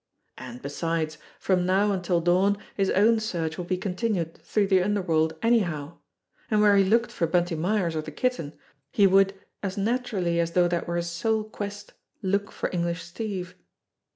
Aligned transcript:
And, 0.39 0.63
besides, 0.63 1.19
from 1.39 1.63
now 1.63 1.91
until 1.91 2.21
dawn 2.21 2.57
his 2.75 2.89
own 2.89 3.19
search 3.19 3.59
would 3.59 3.67
be 3.67 3.77
continued 3.77 4.35
through 4.41 4.65
the 4.65 4.81
underworld 4.81 5.35
anyhow; 5.43 5.99
and 6.49 6.59
where 6.59 6.75
he 6.75 6.83
looked 6.83 7.11
for 7.11 7.27
Bunty 7.27 7.53
Myers 7.53 7.95
or 7.95 8.01
the 8.01 8.09
Kitten, 8.09 8.53
he 8.91 9.05
would, 9.05 9.35
as 9.61 9.77
naturally 9.77 10.39
as 10.39 10.53
though 10.53 10.67
that 10.67 10.87
were 10.87 10.95
his 10.95 11.11
sole 11.11 11.43
quest, 11.43 11.93
look 12.23 12.51
for 12.51 12.71
English 12.73 13.03
Steve. 13.03 13.53